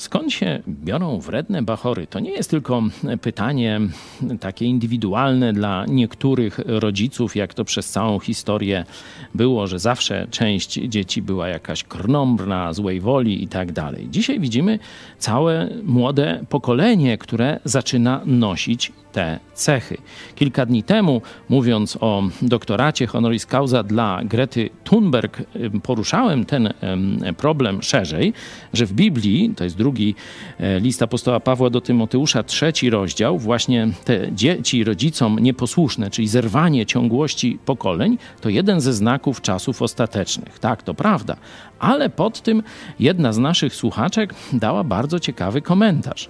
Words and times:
Skąd 0.00 0.32
się 0.32 0.62
biorą 0.68 1.20
wredne 1.20 1.62
bachory? 1.62 2.06
To 2.06 2.20
nie 2.20 2.30
jest 2.30 2.50
tylko 2.50 2.82
pytanie 3.22 3.80
takie 4.40 4.66
indywidualne 4.66 5.52
dla 5.52 5.84
niektórych 5.88 6.60
rodziców, 6.66 7.36
jak 7.36 7.54
to 7.54 7.64
przez 7.64 7.90
całą 7.90 8.18
historię 8.18 8.84
było, 9.34 9.66
że 9.66 9.78
zawsze 9.78 10.26
część 10.30 10.72
dzieci 10.72 11.22
była 11.22 11.48
jakaś 11.48 11.84
krnąbrna, 11.84 12.72
złej 12.72 13.00
woli 13.00 13.44
i 13.44 13.48
tak 13.48 13.72
dalej. 13.72 14.08
Dzisiaj 14.10 14.40
widzimy 14.40 14.78
całe 15.18 15.68
młode 15.84 16.44
pokolenie, 16.48 17.18
które 17.18 17.60
zaczyna 17.64 18.20
nosić 18.26 18.92
te 19.12 19.38
cechy. 19.54 19.96
Kilka 20.34 20.66
dni 20.66 20.82
temu, 20.82 21.22
mówiąc 21.48 21.98
o 22.00 22.22
doktoracie 22.42 23.06
honoris 23.06 23.46
causa 23.46 23.82
dla 23.82 24.20
Grety 24.24 24.70
Thunberg, 24.84 25.42
poruszałem 25.82 26.44
ten 26.44 26.72
problem 27.36 27.82
szerzej, 27.82 28.32
że 28.72 28.86
w 28.86 28.92
Biblii, 28.92 29.52
to 29.56 29.64
jest 29.64 29.76
drugi 29.76 30.14
e, 30.58 30.80
list 30.80 31.02
apostoła 31.02 31.40
Pawła 31.40 31.70
do 31.70 31.80
Tymoteusza, 31.80 32.42
trzeci 32.42 32.90
rozdział, 32.90 33.38
właśnie 33.38 33.88
te 34.04 34.32
dzieci 34.32 34.84
rodzicom 34.84 35.38
nieposłuszne, 35.38 36.10
czyli 36.10 36.28
zerwanie 36.28 36.86
ciągłości 36.86 37.58
pokoleń, 37.64 38.18
to 38.40 38.48
jeden 38.48 38.80
ze 38.80 38.92
znaków 38.92 39.40
czasów 39.40 39.82
ostatecznych. 39.82 40.58
Tak, 40.58 40.82
to 40.82 40.94
prawda. 40.94 41.36
Ale 41.78 42.10
pod 42.10 42.40
tym 42.42 42.62
jedna 43.00 43.32
z 43.32 43.38
naszych 43.38 43.74
słuchaczek 43.74 44.34
dała 44.52 44.84
bardzo 44.84 45.20
ciekawy 45.20 45.62
komentarz. 45.62 46.28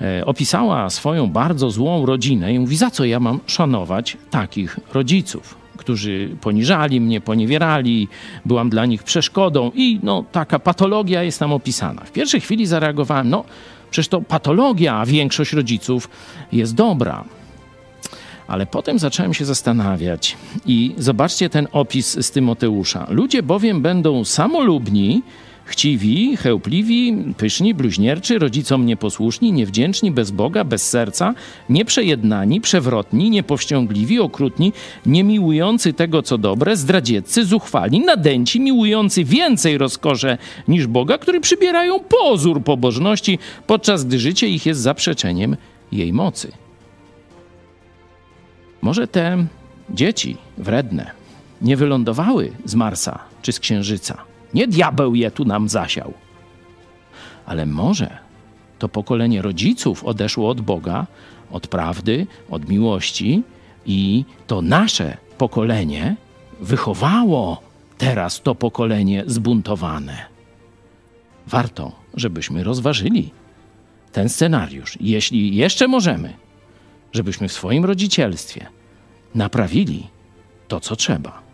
E, 0.00 0.26
opisała 0.26 0.90
swoją 0.90 1.26
bardzo 1.26 1.70
złą 1.70 2.06
rodzinę 2.10 2.54
i 2.54 2.58
mówi, 2.58 2.76
za 2.76 2.90
co 2.90 3.04
ja 3.04 3.20
mam 3.20 3.40
szanować 3.46 4.16
takich 4.30 4.78
rodziców, 4.92 5.54
którzy 5.76 6.36
poniżali 6.40 7.00
mnie, 7.00 7.20
poniewierali, 7.20 8.08
byłam 8.44 8.70
dla 8.70 8.86
nich 8.86 9.02
przeszkodą 9.02 9.70
i 9.74 10.00
no, 10.02 10.24
taka 10.32 10.58
patologia 10.58 11.22
jest 11.22 11.38
tam 11.38 11.52
opisana. 11.52 12.02
W 12.04 12.12
pierwszej 12.12 12.40
chwili 12.40 12.66
zareagowałem, 12.66 13.30
no 13.30 13.44
przecież 13.90 14.08
to 14.08 14.20
patologia, 14.20 14.96
a 14.96 15.06
większość 15.06 15.52
rodziców 15.52 16.10
jest 16.52 16.74
dobra. 16.74 17.24
Ale 18.48 18.66
potem 18.66 18.98
zacząłem 18.98 19.34
się 19.34 19.44
zastanawiać 19.44 20.36
i 20.66 20.94
zobaczcie 20.98 21.50
ten 21.50 21.68
opis 21.72 22.26
z 22.26 22.30
Tymoteusza. 22.30 23.06
Ludzie 23.10 23.42
bowiem 23.42 23.82
będą 23.82 24.24
samolubni, 24.24 25.22
Chciwi, 25.70 26.36
chełpliwi, 26.36 27.16
pyszni, 27.36 27.74
bluźnierczy, 27.74 28.38
rodzicom 28.38 28.86
nieposłuszni, 28.86 29.52
niewdzięczni, 29.52 30.10
bez 30.10 30.30
Boga, 30.30 30.64
bez 30.64 30.88
serca, 30.88 31.34
nieprzejednani, 31.68 32.60
przewrotni, 32.60 33.30
niepowściągliwi, 33.30 34.20
okrutni, 34.20 34.72
niemiłujący 35.06 35.92
tego, 35.92 36.22
co 36.22 36.38
dobre, 36.38 36.76
zdradzieccy, 36.76 37.44
zuchwali, 37.44 38.00
nadęci, 38.00 38.60
miłujący 38.60 39.24
więcej 39.24 39.78
rozkosze 39.78 40.38
niż 40.68 40.86
Boga, 40.86 41.18
którzy 41.18 41.40
przybierają 41.40 42.00
pozór 42.00 42.62
pobożności, 42.62 43.38
podczas 43.66 44.04
gdy 44.04 44.18
życie 44.18 44.48
ich 44.48 44.66
jest 44.66 44.80
zaprzeczeniem 44.80 45.56
jej 45.92 46.12
mocy. 46.12 46.52
Może 48.82 49.08
te 49.08 49.46
dzieci 49.90 50.36
wredne 50.58 51.10
nie 51.62 51.76
wylądowały 51.76 52.52
z 52.64 52.74
Marsa 52.74 53.18
czy 53.42 53.52
z 53.52 53.60
Księżyca– 53.60 54.24
nie 54.54 54.66
diabeł 54.66 55.14
je 55.14 55.30
tu 55.30 55.44
nam 55.44 55.68
zasiał. 55.68 56.12
Ale 57.46 57.66
może 57.66 58.18
to 58.78 58.88
pokolenie 58.88 59.42
rodziców 59.42 60.04
odeszło 60.04 60.48
od 60.48 60.60
Boga, 60.60 61.06
od 61.50 61.66
prawdy, 61.66 62.26
od 62.50 62.68
miłości 62.68 63.42
i 63.86 64.24
to 64.46 64.62
nasze 64.62 65.16
pokolenie 65.38 66.16
wychowało 66.60 67.62
teraz 67.98 68.40
to 68.40 68.54
pokolenie 68.54 69.24
zbuntowane. 69.26 70.26
Warto, 71.46 71.92
żebyśmy 72.14 72.64
rozważyli 72.64 73.30
ten 74.12 74.28
scenariusz, 74.28 74.98
jeśli 75.00 75.56
jeszcze 75.56 75.88
możemy, 75.88 76.34
żebyśmy 77.12 77.48
w 77.48 77.52
swoim 77.52 77.84
rodzicielstwie 77.84 78.66
naprawili 79.34 80.06
to, 80.68 80.80
co 80.80 80.96
trzeba. 80.96 81.49